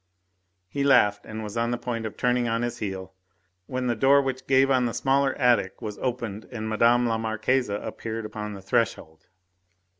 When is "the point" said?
1.69-2.07